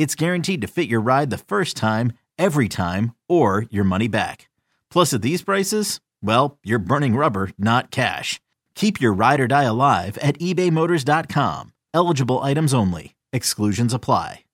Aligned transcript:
it's 0.00 0.14
guaranteed 0.14 0.62
to 0.62 0.66
fit 0.66 0.88
your 0.88 1.02
ride 1.02 1.28
the 1.28 1.36
first 1.36 1.76
time, 1.76 2.14
every 2.38 2.70
time, 2.70 3.14
or 3.28 3.66
your 3.68 3.84
money 3.84 4.08
back. 4.08 4.48
Plus, 4.90 5.12
at 5.12 5.20
these 5.20 5.42
prices, 5.42 6.00
well, 6.22 6.58
you're 6.64 6.78
burning 6.78 7.16
rubber, 7.16 7.50
not 7.58 7.90
cash. 7.90 8.40
Keep 8.74 8.98
your 8.98 9.12
ride 9.12 9.40
or 9.40 9.46
die 9.46 9.64
alive 9.64 10.16
at 10.22 10.38
ebaymotors.com. 10.38 11.74
Eligible 11.92 12.38
items 12.38 12.72
only. 12.72 13.14
Exclusions 13.30 13.92
apply. 13.92 14.44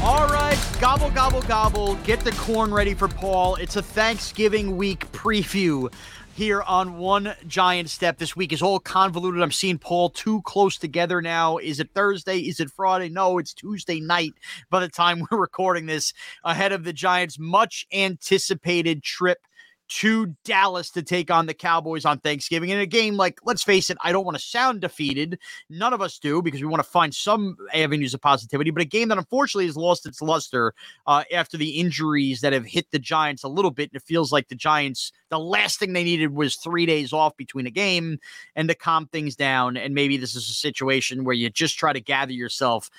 All 0.00 0.26
right, 0.28 0.58
gobble, 0.80 1.10
gobble, 1.10 1.42
gobble. 1.42 1.94
Get 1.96 2.20
the 2.20 2.32
corn 2.32 2.72
ready 2.72 2.94
for 2.94 3.08
Paul. 3.08 3.56
It's 3.56 3.76
a 3.76 3.82
Thanksgiving 3.82 4.78
week 4.78 5.07
preview 5.18 5.92
here 6.34 6.62
on 6.62 6.96
One 6.96 7.34
Giant 7.48 7.90
Step. 7.90 8.18
This 8.18 8.36
week 8.36 8.52
is 8.52 8.62
all 8.62 8.78
convoluted. 8.78 9.42
I'm 9.42 9.50
seeing 9.50 9.76
Paul 9.76 10.10
too 10.10 10.40
close 10.42 10.76
together 10.76 11.20
now. 11.20 11.56
Is 11.58 11.80
it 11.80 11.90
Thursday? 11.92 12.38
Is 12.38 12.60
it 12.60 12.70
Friday? 12.70 13.08
No, 13.08 13.38
it's 13.38 13.52
Tuesday 13.52 13.98
night 13.98 14.34
by 14.70 14.78
the 14.78 14.88
time 14.88 15.26
we're 15.30 15.40
recording 15.40 15.86
this 15.86 16.12
ahead 16.44 16.70
of 16.70 16.84
the 16.84 16.92
Giants' 16.92 17.36
much 17.36 17.84
anticipated 17.92 19.02
trip 19.02 19.38
to 19.88 20.34
Dallas 20.44 20.90
to 20.90 21.02
take 21.02 21.30
on 21.30 21.46
the 21.46 21.54
Cowboys 21.54 22.04
on 22.04 22.18
Thanksgiving 22.20 22.70
in 22.70 22.78
a 22.78 22.86
game 22.86 23.16
like, 23.16 23.40
let's 23.44 23.62
face 23.62 23.90
it, 23.90 23.98
I 24.02 24.12
don't 24.12 24.24
want 24.24 24.36
to 24.36 24.42
sound 24.42 24.80
defeated. 24.80 25.38
None 25.70 25.92
of 25.92 26.02
us 26.02 26.18
do 26.18 26.42
because 26.42 26.60
we 26.60 26.66
want 26.66 26.82
to 26.82 26.88
find 26.88 27.14
some 27.14 27.56
avenues 27.74 28.14
of 28.14 28.20
positivity, 28.20 28.70
but 28.70 28.82
a 28.82 28.86
game 28.86 29.08
that 29.08 29.18
unfortunately 29.18 29.66
has 29.66 29.76
lost 29.76 30.06
its 30.06 30.20
luster 30.20 30.74
uh, 31.06 31.24
after 31.32 31.56
the 31.56 31.70
injuries 31.70 32.40
that 32.40 32.52
have 32.52 32.64
hit 32.64 32.90
the 32.90 32.98
Giants 32.98 33.44
a 33.44 33.48
little 33.48 33.70
bit. 33.70 33.90
And 33.90 34.00
it 34.00 34.06
feels 34.06 34.32
like 34.32 34.48
the 34.48 34.54
Giants, 34.54 35.12
the 35.30 35.38
last 35.38 35.78
thing 35.78 35.92
they 35.92 36.04
needed 36.04 36.34
was 36.34 36.56
three 36.56 36.86
days 36.86 37.12
off 37.12 37.36
between 37.36 37.66
a 37.66 37.70
game 37.70 38.18
and 38.56 38.68
to 38.68 38.74
calm 38.74 39.06
things 39.06 39.36
down. 39.36 39.76
And 39.76 39.94
maybe 39.94 40.16
this 40.16 40.34
is 40.34 40.48
a 40.48 40.54
situation 40.54 41.24
where 41.24 41.34
you 41.34 41.50
just 41.50 41.78
try 41.78 41.92
to 41.92 42.00
gather 42.00 42.32
yourself 42.32 42.90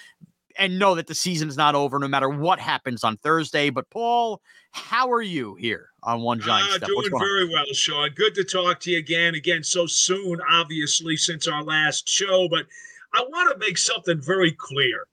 and 0.58 0.80
know 0.80 0.96
that 0.96 1.08
the 1.08 1.16
season 1.16 1.48
is 1.48 1.58
not 1.58 1.76
over 1.76 2.00
no 2.00 2.08
matter 2.08 2.30
what 2.30 2.60
happens 2.60 3.04
on 3.04 3.18
Thursday. 3.18 3.70
But 3.70 3.90
Paul, 3.90 4.42
how 4.72 5.12
are 5.12 5.22
you 5.22 5.56
here 5.56 5.90
on 6.04 6.22
One 6.22 6.40
Giant 6.40 6.70
uh, 6.70 6.76
Step? 6.78 6.90
Doing 6.90 7.12
very 7.20 7.50
well, 7.50 7.66
Shaun. 7.74 8.10
Good 8.16 8.36
to 8.36 8.44
talk 8.44 8.80
to 8.82 8.92
you 8.92 8.98
again. 8.98 9.36
Again, 9.36 9.64
so 9.64 9.86
soon, 9.86 10.40
obviously, 10.50 11.18
since 11.18 11.48
our 11.48 11.64
last 11.64 12.08
show. 12.08 12.48
But 12.50 12.66
I 13.14 13.22
want 13.22 13.52
to 13.52 13.66
make 13.66 13.78
something 13.78 14.22
very 14.22 14.52
clear. 14.52 15.08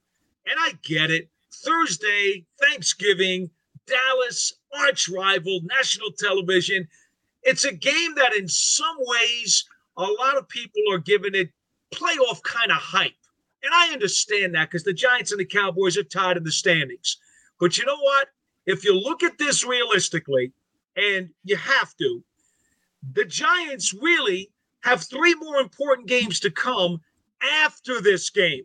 And 0.47 0.57
I 0.59 0.73
get 0.83 1.11
it. 1.11 1.29
Thursday, 1.53 2.45
Thanksgiving, 2.61 3.51
Dallas, 3.87 4.53
arch 4.79 5.09
rival, 5.09 5.61
national 5.65 6.13
television. 6.13 6.87
It's 7.43 7.65
a 7.65 7.73
game 7.73 8.15
that, 8.17 8.35
in 8.35 8.49
some 8.49 8.97
ways, 8.99 9.65
a 9.97 10.03
lot 10.03 10.37
of 10.37 10.49
people 10.49 10.83
are 10.91 10.99
giving 10.99 11.35
it 11.35 11.51
playoff 11.95 12.43
kind 12.43 12.71
of 12.71 12.79
hype. 12.79 13.13
And 13.67 13.75
I 13.75 13.93
understand 13.93 14.55
that 14.55 14.71
because 14.71 14.85
the 14.85 14.93
Giants 14.93 15.33
and 15.33 15.41
the 15.41 15.45
Cowboys 15.45 15.99
are 15.99 16.05
tied 16.05 16.37
in 16.37 16.45
the 16.45 16.53
standings. 16.53 17.17
But 17.59 17.77
you 17.77 17.85
know 17.85 17.99
what? 17.99 18.29
If 18.65 18.85
you 18.85 18.95
look 18.95 19.25
at 19.25 19.39
this 19.39 19.65
realistically, 19.65 20.53
and 20.97 21.31
you 21.43 21.57
have 21.57 21.97
to, 21.97 22.23
the 23.13 23.25
Giants 23.25 23.93
really 23.93 24.53
have 24.85 25.03
three 25.03 25.35
more 25.35 25.57
important 25.57 26.07
games 26.07 26.39
to 26.41 26.51
come 26.51 27.01
after 27.65 28.01
this 28.01 28.31
game. 28.31 28.63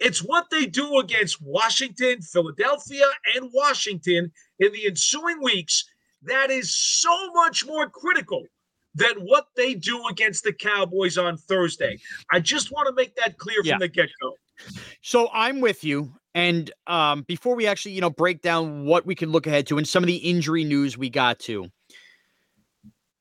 It's 0.00 0.24
what 0.24 0.48
they 0.50 0.64
do 0.64 0.98
against 0.98 1.42
Washington, 1.42 2.22
Philadelphia, 2.22 3.04
and 3.36 3.50
Washington 3.52 4.32
in 4.60 4.72
the 4.72 4.86
ensuing 4.86 5.42
weeks 5.42 5.84
that 6.22 6.50
is 6.50 6.74
so 6.74 7.32
much 7.32 7.66
more 7.66 7.90
critical 7.90 8.44
than 8.94 9.14
what 9.20 9.46
they 9.56 9.74
do 9.74 10.06
against 10.08 10.44
the 10.44 10.52
Cowboys 10.52 11.18
on 11.18 11.36
Thursday. 11.36 11.98
I 12.32 12.40
just 12.40 12.72
want 12.72 12.88
to 12.88 12.94
make 12.94 13.14
that 13.16 13.38
clear 13.38 13.60
Yeah. 13.62 13.74
from 13.74 13.80
the 13.80 13.88
get 13.88 14.10
go. 14.20 14.34
So 15.02 15.28
I'm 15.32 15.60
with 15.60 15.84
you. 15.84 16.12
And 16.34 16.70
um, 16.86 17.22
before 17.22 17.54
we 17.56 17.66
actually, 17.66 17.92
you 17.92 18.00
know, 18.00 18.10
break 18.10 18.42
down 18.42 18.84
what 18.84 19.06
we 19.06 19.14
can 19.14 19.30
look 19.30 19.46
ahead 19.46 19.66
to 19.68 19.78
and 19.78 19.86
some 19.86 20.02
of 20.02 20.06
the 20.06 20.16
injury 20.16 20.64
news 20.64 20.96
we 20.96 21.10
got 21.10 21.38
to, 21.40 21.68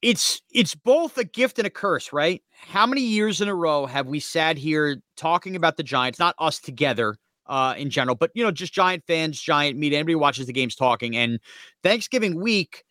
it's 0.02 0.42
it's 0.52 0.76
both 0.76 1.18
a 1.18 1.24
gift 1.24 1.58
and 1.58 1.66
a 1.66 1.72
curse, 1.72 2.14
right? 2.14 2.44
How 2.52 2.86
many 2.86 3.02
years 3.02 3.42
in 3.42 3.48
a 3.48 3.56
row 3.56 3.86
have 3.86 4.08
we 4.08 4.20
sat 4.20 4.58
here 4.58 4.98
talking 5.16 5.56
about 5.56 5.78
the 5.78 5.84
Giants, 5.84 6.20
not 6.20 6.36
us 6.38 6.60
together 6.60 7.18
uh, 7.48 7.74
in 7.78 7.90
general, 7.90 8.16
but 8.16 8.30
you 8.36 8.44
know, 8.44 8.52
just 8.52 8.74
Giant 8.74 9.04
fans, 9.08 9.42
Giant 9.42 9.78
media, 9.78 9.98
anybody 9.98 10.14
who 10.14 10.20
watches 10.20 10.46
the 10.46 10.54
games 10.54 10.76
talking. 10.76 11.18
And 11.18 11.40
Thanksgiving 11.82 12.40
week, 12.40 12.84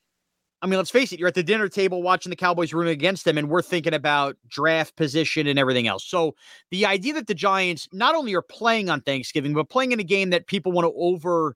I 0.66 0.68
mean, 0.68 0.78
let's 0.78 0.90
face 0.90 1.12
it, 1.12 1.20
you're 1.20 1.28
at 1.28 1.36
the 1.36 1.44
dinner 1.44 1.68
table 1.68 2.02
watching 2.02 2.30
the 2.30 2.34
Cowboys 2.34 2.74
rooting 2.74 2.92
against 2.92 3.24
them, 3.24 3.38
and 3.38 3.48
we're 3.48 3.62
thinking 3.62 3.94
about 3.94 4.36
draft 4.48 4.96
position 4.96 5.46
and 5.46 5.60
everything 5.60 5.86
else. 5.86 6.04
So 6.04 6.34
the 6.72 6.84
idea 6.84 7.12
that 7.12 7.28
the 7.28 7.34
Giants 7.34 7.88
not 7.92 8.16
only 8.16 8.34
are 8.34 8.42
playing 8.42 8.90
on 8.90 9.00
Thanksgiving, 9.00 9.54
but 9.54 9.68
playing 9.68 9.92
in 9.92 10.00
a 10.00 10.04
game 10.04 10.30
that 10.30 10.48
people 10.48 10.72
want 10.72 10.84
to 10.84 10.92
over, 10.96 11.54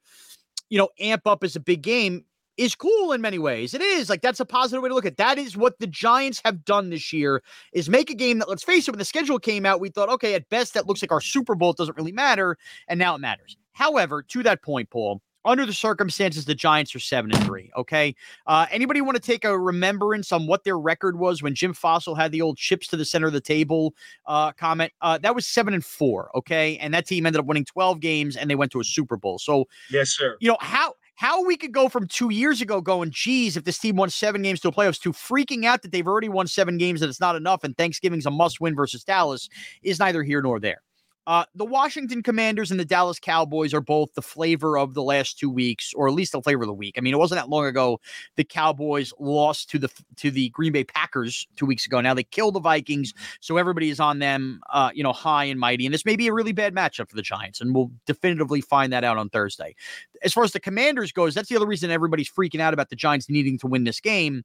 you 0.69 0.79
know, 0.79 0.91
amp 1.01 1.27
up 1.27 1.43
as 1.43 1.57
a 1.57 1.61
big 1.61 1.83
game 1.83 2.25
is 2.57 2.77
cool 2.77 3.11
in 3.11 3.21
many 3.21 3.41
ways. 3.41 3.75
It 3.75 3.81
is 3.81 4.09
like 4.09 4.23
that's 4.23 4.39
a 4.39 4.45
positive 4.45 4.81
way 4.81 4.91
to 4.91 4.95
look 4.95 5.07
at. 5.07 5.15
it. 5.15 5.17
That 5.17 5.39
is 5.39 5.57
what 5.57 5.81
the 5.81 5.89
Giants 5.89 6.41
have 6.45 6.65
done 6.65 6.91
this 6.91 7.13
year 7.13 7.43
is 7.73 7.89
make 7.89 8.11
a 8.11 8.15
game 8.15 8.39
that 8.39 8.49
let's 8.49 8.63
face 8.63 8.87
it, 8.87 8.93
when 8.93 9.01
the 9.01 9.05
schedule 9.05 9.41
came 9.41 9.67
out, 9.67 9.81
we 9.81 9.89
thought, 9.89 10.09
okay, 10.11 10.35
at 10.35 10.49
best 10.51 10.73
that 10.75 10.87
looks 10.87 11.03
like 11.03 11.11
our 11.11 11.21
Super 11.21 11.57
Bowl. 11.57 11.71
It 11.71 11.79
doesn't 11.79 11.97
really 11.97 12.13
matter, 12.13 12.57
and 12.87 12.97
now 12.97 13.17
it 13.17 13.19
matters. 13.19 13.57
However, 13.73 14.23
to 14.23 14.45
that 14.45 14.63
point, 14.63 14.89
Paul, 14.89 15.21
under 15.45 15.65
the 15.65 15.73
circumstances, 15.73 16.45
the 16.45 16.55
Giants 16.55 16.95
are 16.95 17.01
seven 17.01 17.33
and 17.33 17.45
three. 17.45 17.71
Okay. 17.77 18.15
Uh, 18.47 18.67
anybody 18.71 19.01
want 19.01 19.17
to 19.17 19.23
take 19.23 19.45
a 19.45 19.59
remembrance 19.59 20.33
on 20.33 20.47
what 20.47 20.65
their 20.65 20.79
record 20.79 21.19
was 21.19 21.43
when 21.43 21.55
Jim 21.55 21.75
Fassel 21.75 22.17
had 22.17 22.33
the 22.33 22.43
old 22.43 22.57
chips 22.59 22.87
to 22.89 22.97
the 22.97 23.05
center 23.05 23.27
of 23.27 23.33
the 23.33 23.41
table 23.41 23.95
uh, 24.27 24.53
comment? 24.53 24.93
Uh, 25.01 25.19
that 25.19 25.35
was 25.35 25.47
seven 25.47 25.75
and 25.75 25.85
four. 25.85 26.31
Okay, 26.37 26.77
and 26.79 26.93
that 26.95 27.07
team 27.07 27.27
ended 27.27 27.41
up 27.41 27.47
winning 27.47 27.65
twelve 27.65 28.01
games 28.01 28.37
and 28.37 28.51
they 28.51 28.55
went 28.55 28.73
to 28.73 28.81
a 28.81 28.85
Super 28.85 29.17
Bowl. 29.17 29.39
So 29.39 29.67
Yes, 29.91 30.11
sir. 30.11 30.37
you 30.41 30.49
know 30.49 30.59
how 30.61 30.95
how 31.15 31.45
we 31.45 31.57
could 31.57 31.73
go 31.73 31.89
from 31.91 32.09
two 32.09 32.31
years 32.31 32.63
ago 32.63 32.81
going, 32.81 33.11
geez, 33.11 33.55
if 33.57 33.65
this 33.65 33.79
team 33.79 33.97
won 33.97 34.09
seven 34.09 34.41
games 34.41 34.61
to 34.61 34.69
the 34.69 34.73
playoffs, 34.73 34.99
to 35.03 35.13
freaking 35.13 35.67
out 35.67 35.83
that 35.83 35.93
they've 35.93 36.07
already 36.07 36.31
won 36.31 36.47
seven 36.47 36.79
games 36.79 37.01
that 37.01 37.11
it's 37.11 37.21
not 37.21 37.37
enough 37.37 37.63
and 37.63 37.77
Thanksgiving's 37.77 38.25
a 38.25 38.31
must 38.31 38.59
win 38.59 38.75
versus 38.75 39.05
Dallas 39.05 39.49
is 39.83 39.99
neither 39.99 40.23
here 40.23 40.41
nor 40.41 40.59
there. 40.59 40.81
Uh, 41.31 41.45
the 41.55 41.65
Washington 41.65 42.25
Commanders 42.25 42.73
and 42.73 42.81
the 42.81 42.85
Dallas 42.85 43.21
Cowboys 43.21 43.73
are 43.73 43.81
both 43.81 44.13
the 44.15 44.21
flavor 44.21 44.77
of 44.77 44.95
the 44.95 45.03
last 45.05 45.39
two 45.39 45.49
weeks, 45.49 45.93
or 45.95 46.09
at 46.09 46.13
least 46.13 46.33
the 46.33 46.43
flavor 46.43 46.65
of 46.65 46.67
the 46.67 46.75
week. 46.75 46.97
I 46.99 47.03
mean, 47.03 47.15
it 47.15 47.19
wasn't 47.19 47.41
that 47.41 47.49
long 47.49 47.67
ago 47.67 48.01
the 48.35 48.43
Cowboys 48.43 49.13
lost 49.21 49.71
to 49.71 49.79
the 49.79 49.89
to 50.17 50.33
the 50.33 50.49
Green 50.49 50.73
Bay 50.73 50.83
Packers 50.83 51.47
two 51.55 51.67
weeks 51.67 51.87
ago. 51.87 52.01
Now 52.01 52.15
they 52.15 52.25
killed 52.25 52.57
the 52.57 52.61
Vikings, 52.61 53.15
so 53.39 53.59
everybody 53.59 53.91
is 53.91 54.01
on 54.01 54.19
them, 54.19 54.61
uh, 54.73 54.91
you 54.93 55.05
know, 55.05 55.13
high 55.13 55.45
and 55.45 55.61
mighty. 55.61 55.87
And 55.87 55.95
this 55.95 56.05
may 56.05 56.17
be 56.17 56.27
a 56.27 56.33
really 56.33 56.51
bad 56.51 56.75
matchup 56.75 57.09
for 57.09 57.15
the 57.15 57.23
Giants, 57.23 57.61
and 57.61 57.77
we'll 57.77 57.93
definitively 58.07 58.61
find 58.61 58.93
that 58.93 59.05
out 59.05 59.17
on 59.17 59.29
Thursday. 59.29 59.77
As 60.23 60.33
far 60.33 60.45
as 60.45 60.53
the 60.53 60.61
Commanders 60.61 61.13
goes, 61.13 61.35
that's 61.35 61.49
the 61.49 61.57
other 61.57 61.67
reason 61.67 61.91
everybody's 61.91 62.31
freaking 62.31 62.61
out 62.61 62.75
about 62.75 62.91
the 62.91 62.97
Giants 62.97 63.29
needing 63.29 63.59
to 63.59 63.67
win 63.67 63.85
this 63.85 64.01
game. 64.01 64.43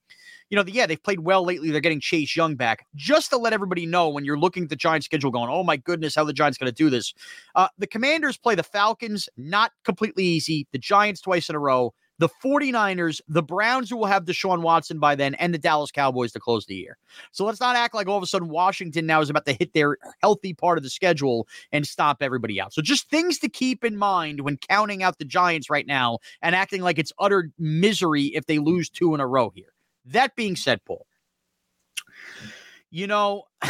You 0.49 0.55
know, 0.55 0.63
the, 0.63 0.71
yeah, 0.71 0.85
they've 0.85 1.01
played 1.01 1.21
well 1.21 1.43
lately. 1.43 1.71
They're 1.71 1.81
getting 1.81 1.99
Chase 1.99 2.35
Young 2.35 2.55
back. 2.55 2.85
Just 2.95 3.29
to 3.31 3.37
let 3.37 3.53
everybody 3.53 3.85
know 3.85 4.09
when 4.09 4.25
you're 4.25 4.39
looking 4.39 4.63
at 4.63 4.69
the 4.69 4.75
Giants 4.75 5.05
schedule 5.05 5.31
going, 5.31 5.49
oh 5.49 5.63
my 5.63 5.77
goodness, 5.77 6.15
how 6.15 6.23
the 6.23 6.33
Giants 6.33 6.57
going 6.57 6.71
to 6.71 6.75
do 6.75 6.89
this. 6.89 7.13
Uh, 7.55 7.67
the 7.77 7.87
Commanders 7.87 8.37
play 8.37 8.55
the 8.55 8.63
Falcons, 8.63 9.27
not 9.37 9.71
completely 9.83 10.23
easy. 10.23 10.67
The 10.71 10.77
Giants 10.79 11.21
twice 11.21 11.49
in 11.49 11.55
a 11.55 11.59
row. 11.59 11.93
The 12.17 12.29
49ers, 12.43 13.19
the 13.27 13.43
Browns, 13.43 13.89
who 13.89 13.97
will 13.97 14.05
have 14.05 14.25
Deshaun 14.25 14.61
Watson 14.61 14.99
by 14.99 15.15
then, 15.15 15.35
and 15.35 15.53
the 15.53 15.57
Dallas 15.57 15.91
Cowboys 15.91 16.31
to 16.33 16.39
close 16.39 16.65
the 16.65 16.75
year. 16.75 16.97
So 17.31 17.45
let's 17.45 17.59
not 17.59 17.75
act 17.75 17.93
like 17.93 18.07
all 18.07 18.17
of 18.17 18.23
a 18.23 18.27
sudden 18.27 18.49
Washington 18.49 19.05
now 19.05 19.21
is 19.21 19.29
about 19.29 19.45
to 19.45 19.53
hit 19.53 19.73
their 19.73 19.97
healthy 20.21 20.53
part 20.53 20.77
of 20.77 20.83
the 20.83 20.89
schedule 20.89 21.47
and 21.71 21.85
stop 21.85 22.17
everybody 22.21 22.59
out. 22.59 22.73
So 22.73 22.81
just 22.81 23.09
things 23.09 23.39
to 23.39 23.49
keep 23.49 23.83
in 23.83 23.97
mind 23.97 24.41
when 24.41 24.57
counting 24.57 25.03
out 25.03 25.19
the 25.19 25.25
Giants 25.25 25.69
right 25.69 25.87
now 25.87 26.19
and 26.41 26.55
acting 26.55 26.81
like 26.81 26.99
it's 26.99 27.13
utter 27.19 27.51
misery 27.59 28.25
if 28.27 28.45
they 28.45 28.59
lose 28.59 28.89
two 28.89 29.13
in 29.13 29.19
a 29.19 29.27
row 29.27 29.51
here. 29.53 29.73
That 30.05 30.35
being 30.35 30.55
said, 30.55 30.85
Paul, 30.85 31.05
you 32.91 33.07
know, 33.07 33.43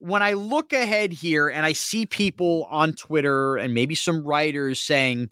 when 0.00 0.22
I 0.22 0.34
look 0.34 0.74
ahead 0.74 1.12
here 1.12 1.48
and 1.48 1.64
I 1.64 1.72
see 1.72 2.04
people 2.04 2.68
on 2.70 2.92
Twitter 2.92 3.56
and 3.56 3.72
maybe 3.72 3.94
some 3.94 4.22
writers 4.22 4.80
saying, 4.80 5.30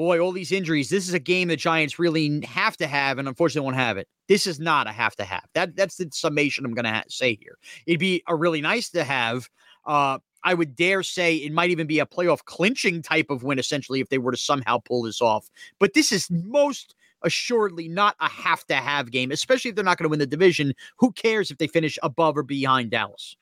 boy, 0.00 0.18
all 0.18 0.32
these 0.32 0.50
injuries, 0.50 0.88
this 0.88 1.06
is 1.06 1.12
a 1.12 1.18
game 1.18 1.48
the 1.48 1.56
Giants 1.56 1.98
really 1.98 2.40
have 2.46 2.74
to 2.78 2.86
have, 2.86 3.18
and 3.18 3.28
unfortunately 3.28 3.66
won't 3.66 3.76
have 3.76 3.98
it. 3.98 4.08
This 4.28 4.46
is 4.46 4.58
not 4.58 4.86
a 4.86 4.92
have 4.92 5.14
to 5.16 5.24
have. 5.24 5.44
That 5.52 5.76
that's 5.76 5.96
the 5.96 6.08
summation 6.10 6.64
I'm 6.64 6.72
going 6.72 6.86
to 6.86 6.90
ha- 6.90 7.02
say 7.08 7.36
here. 7.38 7.58
It'd 7.86 8.00
be 8.00 8.22
a 8.26 8.34
really 8.34 8.62
nice 8.62 8.88
to 8.92 9.04
have. 9.04 9.50
Uh, 9.84 10.18
I 10.42 10.54
would 10.54 10.74
dare 10.74 11.02
say 11.02 11.36
it 11.36 11.52
might 11.52 11.68
even 11.68 11.86
be 11.86 11.98
a 11.98 12.06
playoff 12.06 12.46
clinching 12.46 13.02
type 13.02 13.28
of 13.28 13.42
win, 13.42 13.58
essentially, 13.58 14.00
if 14.00 14.08
they 14.08 14.16
were 14.16 14.32
to 14.32 14.38
somehow 14.38 14.78
pull 14.78 15.02
this 15.02 15.20
off. 15.20 15.50
But 15.78 15.92
this 15.92 16.12
is 16.12 16.30
most 16.30 16.94
assuredly 17.20 17.86
not 17.86 18.16
a 18.20 18.28
have 18.30 18.64
to 18.68 18.76
have 18.76 19.10
game, 19.10 19.30
especially 19.30 19.68
if 19.68 19.74
they're 19.74 19.84
not 19.84 19.98
going 19.98 20.04
to 20.04 20.08
win 20.08 20.18
the 20.18 20.26
division. 20.26 20.72
Who 20.96 21.12
cares 21.12 21.50
if 21.50 21.58
they 21.58 21.66
finish 21.66 21.98
above 22.02 22.38
or 22.38 22.42
behind 22.42 22.90
Dallas? 22.90 23.36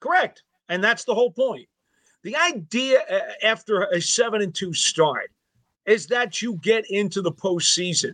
Correct. 0.00 0.42
And 0.68 0.84
that's 0.84 1.04
the 1.04 1.14
whole 1.14 1.32
point. 1.32 1.70
The 2.22 2.36
idea 2.36 3.00
after 3.42 3.84
a 3.84 4.02
seven 4.02 4.42
and 4.42 4.54
two 4.54 4.74
start 4.74 5.30
is 5.88 6.06
that 6.08 6.42
you 6.42 6.58
get 6.62 6.84
into 6.90 7.22
the 7.22 7.32
postseason. 7.32 8.12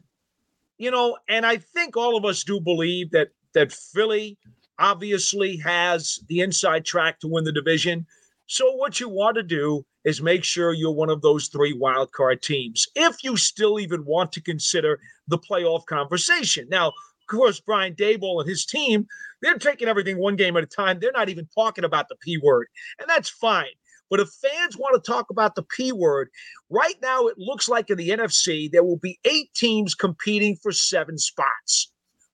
You 0.79 0.91
know, 0.91 1.19
and 1.29 1.45
I 1.45 1.57
think 1.57 1.97
all 1.97 2.17
of 2.17 2.25
us 2.25 2.45
do 2.45 2.61
believe 2.61 3.11
that 3.11 3.29
that 3.53 3.73
Philly 3.73 4.39
obviously 4.79 5.57
has 5.59 6.21
the 6.29 6.41
inside 6.41 6.85
track 6.85 7.21
to 7.21 7.29
win 7.29 7.45
the 7.45 7.53
division. 7.53 8.07
So 8.47 8.73
what 8.73 9.01
you 9.01 9.09
want 9.09 9.37
to 9.37 9.43
do 9.43 9.85
is 10.05 10.21
make 10.21 10.45
sure 10.45 10.73
you're 10.73 10.91
one 10.91 11.11
of 11.11 11.23
those 11.23 11.49
three 11.49 11.73
wild 11.73 12.13
card 12.13 12.43
teams, 12.43 12.87
if 12.95 13.23
you 13.25 13.37
still 13.37 13.81
even 13.81 14.05
want 14.05 14.33
to 14.33 14.43
consider 14.43 15.01
the 15.29 15.39
playoff 15.39 15.87
conversation. 15.87 16.69
Now, 16.69 16.89
of 16.89 17.27
course, 17.29 17.61
Brian 17.61 17.95
Daboll 17.95 18.41
and 18.41 18.49
his 18.49 18.67
team, 18.67 19.07
they're 19.41 19.57
taking 19.57 19.89
everything 19.89 20.19
one 20.19 20.37
game 20.37 20.57
at 20.57 20.65
a 20.65 20.67
time. 20.67 20.99
They're 21.01 21.13
not 21.13 21.31
even 21.31 21.49
talking 21.55 21.85
about 21.85 22.09
the 22.09 22.17
P 22.17 22.37
word, 22.39 22.67
and 22.99 23.09
that's 23.09 23.31
fine. 23.31 23.73
But 24.11 24.21
if 24.21 24.29
fans 24.29 24.77
want 24.77 24.95
to 24.95 25.11
talk 25.11 25.31
about 25.31 25.55
the 25.55 25.63
P 25.63 25.93
word, 25.93 26.31
right 26.71 26.97
now 27.03 27.27
it 27.27 27.39
looks 27.39 27.69
like 27.69 27.91
in 27.91 27.97
the 27.97 28.11
NFC 28.11 28.71
there 28.71 28.85
will 28.85 28.99
be 28.99 29.19
eight 29.25 29.53
teams 29.55 29.95
competing 29.95 30.57
for 30.57 30.73
seven 30.73 31.19
spots. 31.19 31.91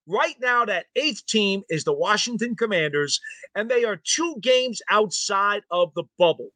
Right 0.06 0.34
now, 0.40 0.64
that 0.64 0.86
eighth 0.96 1.24
team 1.26 1.62
is 1.68 1.84
the 1.84 1.92
Washington 1.92 2.56
Commanders, 2.56 3.20
and 3.54 3.70
they 3.70 3.84
are 3.84 3.96
two 3.96 4.36
games 4.40 4.82
outside 4.90 5.62
of 5.70 5.92
the 5.94 6.04
bubble, 6.18 6.50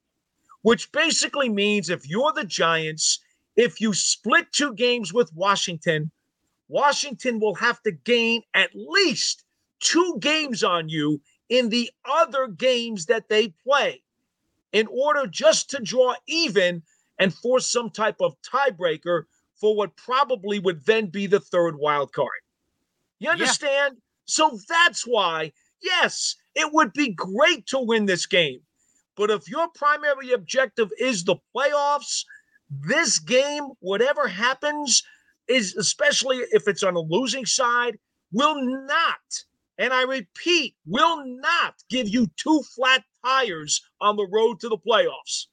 which 0.62 0.90
basically 0.90 1.48
means 1.48 1.88
if 1.88 2.08
you're 2.08 2.32
the 2.32 2.44
Giants, 2.44 3.20
if 3.54 3.80
you 3.80 3.94
split 3.94 4.50
two 4.52 4.74
games 4.74 5.12
with 5.12 5.32
Washington, 5.34 6.10
Washington 6.68 7.38
will 7.38 7.54
have 7.54 7.80
to 7.82 7.92
gain 7.92 8.42
at 8.54 8.70
least 8.74 9.44
two 9.78 10.16
games 10.20 10.64
on 10.64 10.88
you 10.88 11.20
in 11.48 11.68
the 11.68 11.90
other 12.04 12.48
games 12.48 13.06
that 13.06 13.28
they 13.28 13.54
play 13.64 14.02
in 14.74 14.88
order 14.88 15.26
just 15.26 15.70
to 15.70 15.80
draw 15.80 16.14
even 16.26 16.82
and 17.18 17.32
force 17.32 17.70
some 17.70 17.88
type 17.88 18.16
of 18.20 18.34
tiebreaker 18.42 19.22
for 19.58 19.76
what 19.76 19.96
probably 19.96 20.58
would 20.58 20.84
then 20.84 21.06
be 21.06 21.26
the 21.26 21.40
third 21.40 21.78
wild 21.78 22.12
card. 22.12 22.28
You 23.20 23.30
understand? 23.30 23.94
Yeah. 23.94 24.00
So 24.26 24.58
that's 24.68 25.06
why, 25.06 25.52
yes, 25.80 26.34
it 26.56 26.70
would 26.72 26.92
be 26.92 27.14
great 27.14 27.66
to 27.68 27.78
win 27.78 28.04
this 28.04 28.26
game. 28.26 28.60
But 29.16 29.30
if 29.30 29.48
your 29.48 29.68
primary 29.76 30.32
objective 30.32 30.90
is 30.98 31.22
the 31.22 31.36
playoffs, 31.56 32.24
this 32.68 33.20
game, 33.20 33.68
whatever 33.78 34.26
happens, 34.26 35.04
is 35.46 35.76
especially 35.76 36.38
if 36.50 36.66
it's 36.66 36.82
on 36.82 36.96
a 36.96 37.00
losing 37.00 37.46
side, 37.46 37.96
will 38.32 38.56
not, 38.60 39.44
and 39.78 39.92
I 39.92 40.02
repeat, 40.02 40.74
will 40.84 41.24
not 41.24 41.74
give 41.88 42.08
you 42.08 42.26
two 42.36 42.62
flat 42.74 43.04
tires 43.24 43.82
on 44.00 44.16
the 44.16 44.28
road 44.30 44.60
to 44.60 44.68
the 44.68 44.78
playoffs. 44.78 45.46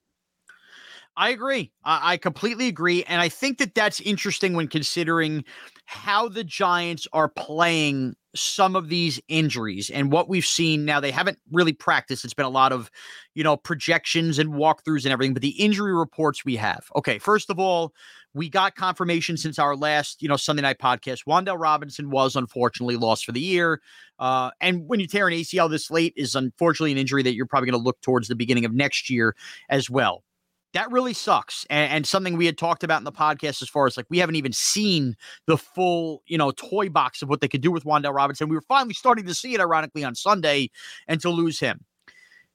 I 1.17 1.29
agree. 1.29 1.71
I 1.83 2.17
completely 2.17 2.67
agree. 2.67 3.03
And 3.03 3.21
I 3.21 3.29
think 3.29 3.57
that 3.57 3.75
that's 3.75 3.99
interesting 3.99 4.53
when 4.53 4.67
considering 4.67 5.43
how 5.85 6.29
the 6.29 6.43
Giants 6.43 7.05
are 7.11 7.27
playing 7.27 8.15
some 8.35 8.75
of 8.75 8.89
these 8.89 9.19
injuries 9.27 9.89
and 9.89 10.11
what 10.11 10.29
we've 10.29 10.45
seen 10.45 10.85
now. 10.85 10.99
They 10.99 11.11
haven't 11.11 11.39
really 11.51 11.73
practiced. 11.73 12.23
It's 12.23 12.33
been 12.33 12.45
a 12.45 12.49
lot 12.49 12.71
of, 12.71 12.89
you 13.35 13.43
know, 13.43 13.57
projections 13.57 14.39
and 14.39 14.51
walkthroughs 14.53 15.03
and 15.03 15.11
everything, 15.11 15.33
but 15.33 15.41
the 15.41 15.49
injury 15.61 15.93
reports 15.93 16.45
we 16.45 16.55
have. 16.55 16.85
Okay. 16.95 17.19
First 17.19 17.49
of 17.49 17.59
all, 17.59 17.93
we 18.33 18.47
got 18.47 18.75
confirmation 18.75 19.35
since 19.35 19.59
our 19.59 19.75
last, 19.75 20.21
you 20.21 20.29
know, 20.29 20.37
Sunday 20.37 20.61
night 20.61 20.79
podcast. 20.79 21.25
Wan'Dale 21.27 21.59
Robinson 21.59 22.09
was 22.09 22.35
unfortunately 22.35 22.95
lost 22.95 23.25
for 23.25 23.33
the 23.33 23.41
year. 23.41 23.81
Uh, 24.19 24.51
and 24.61 24.87
when 24.87 24.99
you 25.01 25.07
tear 25.07 25.27
an 25.27 25.33
ACL 25.33 25.69
this 25.69 25.91
late 25.91 26.13
is 26.15 26.35
unfortunately 26.35 26.93
an 26.93 26.97
injury 26.97 27.23
that 27.23 27.33
you're 27.35 27.45
probably 27.45 27.69
going 27.69 27.79
to 27.79 27.83
look 27.83 27.99
towards 28.01 28.27
the 28.27 28.35
beginning 28.35 28.63
of 28.63 28.73
next 28.73 29.09
year 29.09 29.35
as 29.69 29.89
well 29.89 30.23
that 30.73 30.91
really 30.91 31.13
sucks 31.13 31.65
and, 31.69 31.91
and, 31.91 32.07
something 32.07 32.37
we 32.37 32.45
had 32.45 32.57
talked 32.57 32.83
about 32.83 32.99
in 32.99 33.03
the 33.03 33.11
podcast 33.11 33.61
as 33.61 33.69
far 33.69 33.87
as 33.87 33.97
like 33.97 34.05
we 34.09 34.17
haven't 34.17 34.35
even 34.35 34.53
seen 34.53 35.15
the 35.47 35.57
full 35.57 36.23
you 36.27 36.37
know 36.37 36.51
toy 36.51 36.89
box 36.89 37.21
of 37.21 37.29
what 37.29 37.41
they 37.41 37.47
could 37.47 37.61
do 37.61 37.71
with 37.71 37.83
Wan'Dale 37.83 38.13
Robinson. 38.13 38.49
We 38.49 38.55
were 38.55 38.63
finally 38.67 38.93
starting 38.93 39.25
to 39.25 39.33
see 39.33 39.53
it 39.53 39.59
ironically 39.59 40.03
on 40.03 40.15
Sunday 40.15 40.69
and 41.07 41.19
to 41.21 41.29
lose 41.29 41.59
him 41.59 41.85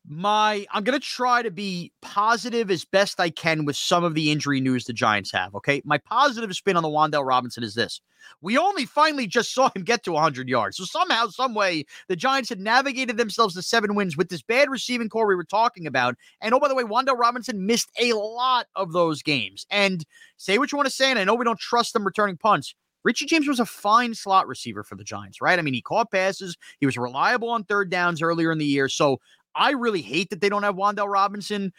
my 0.08 0.66
I'm 0.72 0.84
going 0.84 0.98
to 0.98 1.04
try 1.04 1.42
to 1.42 1.50
be 1.50 1.92
positive 2.00 2.70
as 2.70 2.84
best 2.84 3.18
I 3.18 3.30
can 3.30 3.64
with 3.64 3.76
some 3.76 4.04
of 4.04 4.14
the 4.14 4.30
injury 4.30 4.60
news 4.60 4.84
the 4.84 4.92
Giants 4.92 5.32
have, 5.32 5.54
okay? 5.54 5.82
My 5.84 5.98
positive 5.98 6.54
spin 6.54 6.76
on 6.76 6.82
the 6.82 6.88
Wan'Dale 6.88 7.26
Robinson 7.26 7.64
is 7.64 7.74
this. 7.74 8.00
We 8.40 8.56
only 8.56 8.86
finally 8.86 9.26
just 9.26 9.52
saw 9.54 9.70
him 9.74 9.82
get 9.82 10.04
to 10.04 10.12
100 10.12 10.48
yards. 10.48 10.76
So 10.76 10.84
somehow 10.84 11.26
some 11.28 11.54
way 11.54 11.84
the 12.08 12.16
Giants 12.16 12.48
had 12.48 12.60
navigated 12.60 13.16
themselves 13.16 13.54
to 13.54 13.62
seven 13.62 13.94
wins 13.94 14.16
with 14.16 14.28
this 14.28 14.42
bad 14.42 14.70
receiving 14.70 15.08
corps 15.08 15.26
we 15.26 15.34
were 15.34 15.44
talking 15.44 15.86
about. 15.86 16.14
And 16.40 16.54
oh 16.54 16.60
by 16.60 16.68
the 16.68 16.74
way, 16.74 16.84
Wan'Dale 16.84 17.18
Robinson 17.18 17.66
missed 17.66 17.90
a 18.00 18.12
lot 18.12 18.66
of 18.76 18.92
those 18.92 19.22
games. 19.22 19.66
And 19.70 20.04
say 20.36 20.58
what 20.58 20.70
you 20.70 20.76
want 20.76 20.88
to 20.88 20.94
say 20.94 21.10
and 21.10 21.18
I 21.18 21.24
know 21.24 21.34
we 21.34 21.44
don't 21.44 21.58
trust 21.58 21.92
them 21.92 22.04
returning 22.04 22.36
punts. 22.36 22.74
Richie 23.06 23.26
James 23.26 23.46
was 23.46 23.60
a 23.60 23.66
fine 23.66 24.14
slot 24.14 24.48
receiver 24.48 24.82
for 24.82 24.96
the 24.96 25.04
Giants, 25.04 25.40
right? 25.40 25.60
I 25.60 25.62
mean, 25.62 25.74
he 25.74 25.80
caught 25.80 26.10
passes. 26.10 26.56
He 26.80 26.86
was 26.86 26.98
reliable 26.98 27.50
on 27.50 27.62
third 27.62 27.88
downs 27.88 28.20
earlier 28.20 28.50
in 28.50 28.58
the 28.58 28.64
year. 28.64 28.88
So 28.88 29.20
I 29.56 29.70
really 29.70 30.02
hate 30.02 30.30
that 30.30 30.40
they 30.40 30.48
don't 30.48 30.62
have 30.62 30.76
Wan'Dale 30.76 31.10
Robinson, 31.10 31.72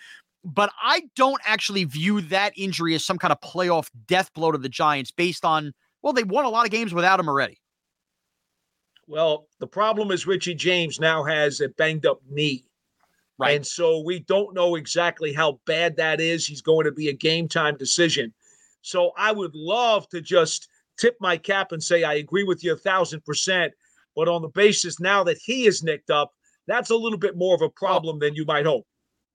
but 0.43 0.71
I 0.81 1.03
don't 1.15 1.41
actually 1.45 1.83
view 1.83 2.21
that 2.21 2.53
injury 2.57 2.95
as 2.95 3.05
some 3.05 3.17
kind 3.17 3.31
of 3.31 3.39
playoff 3.41 3.89
death 4.07 4.33
blow 4.33 4.51
to 4.51 4.57
the 4.57 4.69
Giants 4.69 5.11
based 5.11 5.45
on, 5.45 5.73
well, 6.01 6.13
they 6.13 6.23
won 6.23 6.45
a 6.45 6.49
lot 6.49 6.65
of 6.65 6.71
games 6.71 6.93
without 6.93 7.19
him 7.19 7.29
already. 7.29 7.59
Well, 9.07 9.47
the 9.59 9.67
problem 9.67 10.11
is 10.11 10.27
Richie 10.27 10.55
James 10.55 10.99
now 10.99 11.23
has 11.23 11.61
a 11.61 11.69
banged 11.69 12.05
up 12.05 12.21
knee. 12.29 12.65
Right. 13.39 13.55
And 13.55 13.65
so 13.65 13.99
we 13.99 14.19
don't 14.21 14.55
know 14.55 14.75
exactly 14.75 15.31
how 15.31 15.59
bad 15.65 15.95
that 15.97 16.19
is. 16.19 16.47
He's 16.47 16.61
going 16.61 16.85
to 16.85 16.91
be 16.91 17.09
a 17.09 17.13
game 17.13 17.47
time 17.47 17.77
decision. 17.77 18.33
So 18.81 19.11
I 19.15 19.31
would 19.31 19.53
love 19.53 20.09
to 20.09 20.21
just 20.21 20.69
tip 20.97 21.15
my 21.19 21.37
cap 21.37 21.71
and 21.71 21.83
say 21.83 22.03
I 22.03 22.15
agree 22.15 22.43
with 22.43 22.63
you 22.63 22.73
a 22.73 22.77
thousand 22.77 23.23
percent. 23.25 23.73
But 24.15 24.27
on 24.27 24.41
the 24.41 24.47
basis 24.47 24.99
now 24.99 25.23
that 25.25 25.37
he 25.37 25.67
is 25.67 25.83
nicked 25.83 26.09
up, 26.09 26.33
that's 26.67 26.89
a 26.89 26.95
little 26.95 27.19
bit 27.19 27.37
more 27.37 27.55
of 27.55 27.61
a 27.61 27.69
problem 27.69 28.19
than 28.19 28.35
you 28.35 28.45
might 28.45 28.65
hope. 28.65 28.85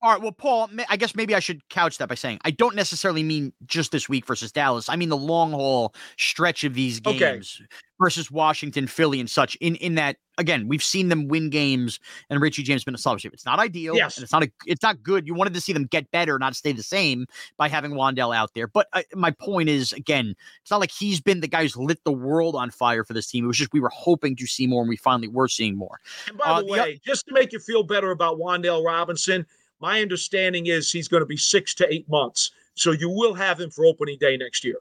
All 0.03 0.11
right. 0.11 0.21
Well, 0.21 0.33
Paul, 0.33 0.69
I 0.89 0.97
guess 0.97 1.15
maybe 1.15 1.33
I 1.33 1.39
should 1.39 1.67
couch 1.69 1.99
that 1.99 2.09
by 2.09 2.17
saying 2.17 2.41
I 2.45 2.51
don't 2.51 2.75
necessarily 2.75 3.23
mean 3.23 3.53
just 3.67 3.93
this 3.93 4.09
week 4.09 4.27
versus 4.27 4.51
Dallas. 4.51 4.89
I 4.89 4.97
mean 4.97 5.11
the 5.11 5.17
long 5.17 5.53
haul 5.53 5.95
stretch 6.19 6.65
of 6.65 6.75
these 6.75 6.99
games 6.99 7.61
okay. 7.61 7.69
versus 8.01 8.29
Washington, 8.29 8.89
Philly, 8.89 9.21
and 9.21 9.31
such. 9.31 9.55
In 9.57 9.77
in 9.77 9.95
that 9.95 10.17
again, 10.39 10.67
we've 10.67 10.83
seen 10.83 11.09
them 11.09 11.29
win 11.29 11.51
games, 11.51 12.01
and 12.31 12.41
Richie 12.41 12.65
James 12.65 12.83
been 12.83 12.97
a 12.97 12.99
scholarship. 12.99 13.33
It's 13.33 13.47
not 13.47 13.61
ideal. 13.61 13.95
Yes. 13.95 14.19
it's 14.19 14.33
not 14.33 14.43
a. 14.43 14.51
It's 14.67 14.83
not 14.83 15.05
good. 15.05 15.25
You 15.27 15.35
wanted 15.35 15.55
to 15.55 15.61
see 15.61 15.73
them 15.73 15.85
get 15.85 16.11
better, 16.11 16.37
not 16.37 16.57
stay 16.57 16.73
the 16.73 16.83
same 16.83 17.27
by 17.57 17.69
having 17.69 17.93
Wan'Dale 17.93 18.35
out 18.35 18.55
there. 18.55 18.67
But 18.67 18.89
uh, 18.93 19.03
my 19.15 19.31
point 19.31 19.69
is, 19.69 19.93
again, 19.93 20.35
it's 20.63 20.71
not 20.73 20.81
like 20.81 20.91
he's 20.91 21.21
been 21.21 21.41
the 21.41 21.49
guy 21.49 21.63
who's 21.63 21.77
lit 21.77 22.03
the 22.05 22.13
world 22.13 22.57
on 22.57 22.71
fire 22.71 23.05
for 23.05 23.13
this 23.13 23.29
team. 23.29 23.45
It 23.45 23.49
was 23.49 23.59
just 23.59 23.73
we 23.73 23.81
were 23.81 23.93
hoping 23.95 24.35
to 24.35 24.47
see 24.49 24.67
more, 24.67 24.83
and 24.83 24.89
we 24.89 24.97
finally 24.97 25.29
were 25.29 25.47
seeing 25.47 25.77
more. 25.77 26.01
And 26.27 26.39
by 26.39 26.45
uh, 26.45 26.61
the 26.61 26.67
way, 26.67 26.95
the, 26.95 27.01
just 27.07 27.27
to 27.29 27.35
make 27.35 27.53
you 27.53 27.61
feel 27.61 27.85
better 27.85 28.11
about 28.11 28.39
Wan'Dale 28.39 28.85
Robinson 28.85 29.47
my 29.83 30.01
understanding 30.01 30.67
is 30.67 30.91
he's 30.91 31.09
going 31.09 31.21
to 31.21 31.27
be 31.27 31.37
six 31.37 31.75
to 31.75 31.93
eight 31.93 32.09
months. 32.09 32.53
So 32.75 32.93
you 32.93 33.11
will 33.11 33.35
have 33.35 33.61
him 33.61 33.71
for 33.71 33.85
opening 33.85 34.17
day 34.19 34.37
next 34.37 34.65
year. 34.65 34.77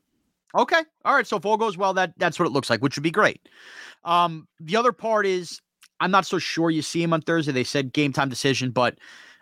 Okay. 0.55 0.81
All 1.03 1.15
right. 1.15 1.27
So 1.27 1.38
if 1.38 1.46
all 1.46 1.58
goes 1.58 1.77
well, 1.77 1.93
that 1.96 2.13
that's 2.17 2.39
what 2.39 2.46
it 2.46 2.51
looks 2.51 2.70
like, 2.70 2.81
which 2.81 2.96
would 2.96 3.03
be 3.03 3.12
great. 3.12 3.50
Um, 4.03 4.48
the 4.60 4.77
other 4.77 4.91
part 4.91 5.25
is 5.25 5.60
I'm 6.00 6.12
not 6.12 6.25
so 6.25 6.38
sure 6.38 6.70
you 6.70 6.81
see 6.81 7.01
him 7.01 7.13
on 7.13 7.22
Thursday. 7.22 7.51
They 7.51 7.63
said 7.63 7.93
game 7.93 8.13
time 8.13 8.29
decision, 8.29 8.72
but 8.72 8.98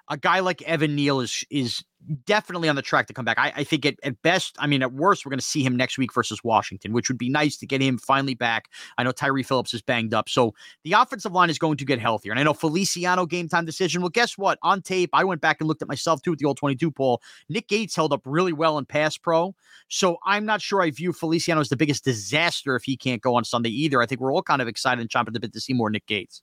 a 0.10 0.18
guy 0.18 0.40
like 0.40 0.62
Evan 0.64 0.96
Neal 0.96 1.20
is 1.20 1.44
is 1.50 1.84
definitely 2.26 2.70
on 2.70 2.76
the 2.76 2.82
track 2.82 3.08
to 3.08 3.14
come 3.14 3.26
back. 3.26 3.38
I, 3.38 3.54
I 3.58 3.64
think 3.64 3.86
at, 3.86 3.96
at 4.04 4.22
best, 4.22 4.56
I 4.60 4.68
mean, 4.68 4.82
at 4.82 4.94
worst, 4.94 5.26
we're 5.26 5.32
going 5.32 5.40
to 5.40 5.46
see 5.46 5.64
him 5.64 5.76
next 5.76 5.98
week 5.98 6.14
versus 6.14 6.44
Washington, 6.44 6.94
which 6.94 7.10
would 7.10 7.18
be 7.18 7.30
nice 7.30 7.58
to 7.58 7.68
get 7.68 7.82
him 7.82 7.98
finally 7.98 8.36
back. 8.36 8.70
I 8.98 9.04
know 9.04 9.12
Tyre 9.12 9.44
Phillips 9.44 9.74
is 9.74 9.82
banged 9.82 10.14
up. 10.14 10.30
So 10.30 10.54
the 10.84 10.94
offensive 10.94 11.32
line 11.32 11.50
is 11.50 11.60
going 11.60 11.78
to 11.78 11.86
get 11.86 12.00
healthier. 12.00 12.32
And 12.32 12.40
I 12.40 12.44
know 12.44 12.54
Feliciano 12.54 13.26
game 13.26 13.48
time 13.50 13.66
decision. 13.66 14.02
Well, 14.02 14.10
guess 14.10 14.38
what? 14.38 14.58
On 14.64 14.82
tape, 14.82 15.10
I 15.14 15.24
went 15.24 15.42
back 15.42 15.58
and 15.60 15.68
looked 15.68 15.82
at 15.82 15.88
myself 15.88 16.22
too 16.22 16.32
with 16.32 16.40
the 16.40 16.46
old 16.46 16.58
22 16.58 16.92
poll. 16.92 17.22
Nick 17.50 17.68
Gates 17.68 17.96
held 17.96 18.14
up 18.14 18.22
really 18.26 18.54
well 18.54 18.78
in 18.78 18.86
pass 18.86 19.18
pro. 19.18 19.54
So 19.90 20.18
I'm 20.26 20.46
not 20.46 20.62
sure 20.62 20.82
I 20.82 20.92
view 20.92 21.14
Feliciano 21.14 21.62
as 21.62 21.70
the 21.70 21.78
biggest 21.78 22.04
disaster 22.04 22.76
if 22.76 22.84
he 22.84 22.96
can't 22.96 23.22
go 23.22 23.36
on 23.36 23.44
Sunday 23.44 23.70
either. 23.70 24.02
I 24.02 24.06
think 24.06 24.22
we're 24.22 24.34
all 24.34 24.44
kind 24.44 24.62
of 24.62 24.68
excited 24.68 25.02
and 25.02 25.10
chomping 25.10 25.28
at 25.28 25.34
the 25.34 25.40
bit 25.40 25.54
to 25.54 25.62
see 25.62 25.74
more 25.74 25.90
Nick 25.90 26.08
Gates. 26.08 26.42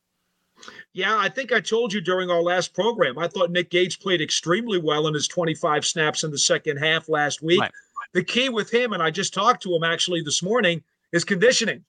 Yeah, 0.93 1.17
I 1.17 1.29
think 1.29 1.53
I 1.53 1.61
told 1.61 1.93
you 1.93 2.01
during 2.01 2.31
our 2.31 2.43
last 2.43 2.75
program. 2.75 3.19
I 3.19 3.29
thought 3.29 3.51
Nick 3.51 3.71
Gates 3.71 3.97
played 3.97 4.21
extremely 4.21 4.79
well 4.79 5.07
in 5.07 5.15
his 5.15 5.29
25 5.29 5.85
snaps 5.85 6.25
in 6.25 6.31
the 6.31 6.39
second 6.39 6.79
half 6.79 7.09
last 7.09 7.43
week. 7.43 7.61
Right. 7.61 7.73
The 8.13 8.25
key 8.25 8.49
with 8.49 8.73
him, 8.73 8.93
and 8.93 9.03
I 9.03 9.11
just 9.11 9.35
talked 9.35 9.63
to 9.65 9.75
him 9.75 9.83
actually 9.83 10.23
this 10.23 10.43
morning, 10.43 10.83
is 11.13 11.25
conditioning. 11.25 11.85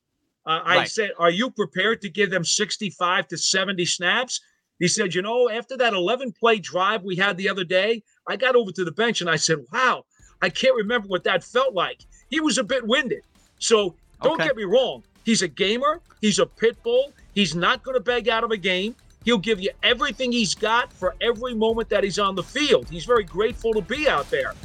Uh, 0.45 0.61
I 0.63 0.77
right. 0.77 0.89
said, 0.89 1.11
Are 1.19 1.29
you 1.29 1.49
prepared 1.51 2.01
to 2.01 2.09
give 2.09 2.29
them 2.29 2.43
65 2.43 3.27
to 3.29 3.37
70 3.37 3.85
snaps? 3.85 4.41
He 4.79 4.87
said, 4.87 5.13
You 5.13 5.21
know, 5.21 5.49
after 5.49 5.77
that 5.77 5.93
11 5.93 6.33
play 6.33 6.59
drive 6.59 7.03
we 7.03 7.15
had 7.15 7.37
the 7.37 7.49
other 7.49 7.63
day, 7.63 8.03
I 8.27 8.35
got 8.35 8.55
over 8.55 8.71
to 8.71 8.85
the 8.85 8.91
bench 8.91 9.21
and 9.21 9.29
I 9.29 9.35
said, 9.35 9.59
Wow, 9.71 10.05
I 10.41 10.49
can't 10.49 10.75
remember 10.75 11.07
what 11.07 11.23
that 11.25 11.43
felt 11.43 11.73
like. 11.73 12.01
He 12.29 12.39
was 12.39 12.57
a 12.57 12.63
bit 12.63 12.85
winded. 12.85 13.23
So 13.59 13.95
don't 14.21 14.39
okay. 14.39 14.47
get 14.47 14.55
me 14.55 14.63
wrong. 14.63 15.03
He's 15.25 15.41
a 15.41 15.47
gamer, 15.47 15.99
he's 16.21 16.39
a 16.39 16.45
pit 16.45 16.81
bull, 16.83 17.11
He's 17.37 17.53
not 17.53 17.83
going 17.83 17.93
to 17.93 17.99
beg 17.99 18.29
out 18.29 18.43
of 18.43 18.49
a 18.49 18.57
game. 18.57 18.95
He'll 19.23 19.37
give 19.37 19.59
you 19.59 19.69
everything 19.83 20.31
he's 20.31 20.55
got 20.55 20.91
for 20.91 21.13
every 21.21 21.53
moment 21.53 21.87
that 21.89 22.03
he's 22.03 22.17
on 22.17 22.33
the 22.33 22.41
field. 22.41 22.89
He's 22.89 23.05
very 23.05 23.23
grateful 23.23 23.75
to 23.75 23.81
be 23.83 24.09
out 24.09 24.27
there. 24.31 24.55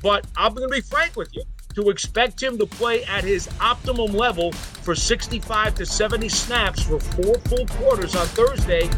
But 0.00 0.28
I'm 0.36 0.54
going 0.54 0.68
to 0.68 0.72
be 0.72 0.80
frank 0.80 1.16
with 1.16 1.34
you. 1.34 1.42
To 1.74 1.90
expect 1.90 2.40
him 2.40 2.56
to 2.58 2.66
play 2.66 3.02
at 3.06 3.24
his 3.24 3.48
optimum 3.60 4.12
level 4.12 4.52
for 4.52 4.94
65 4.94 5.74
to 5.74 5.84
70 5.84 6.28
snaps 6.28 6.84
for 6.84 7.00
four 7.00 7.34
full 7.34 7.66
quarters 7.66 8.14
on 8.14 8.28
Thursday 8.28 8.88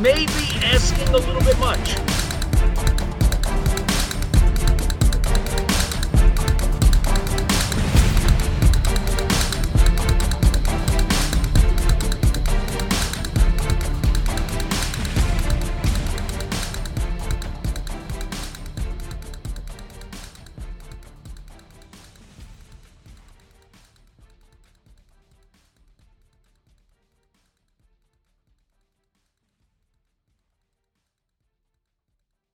may 0.00 0.24
be 0.24 0.64
asking 0.64 1.08
a 1.08 1.18
little 1.18 1.42
bit 1.42 1.58
much. 1.58 2.33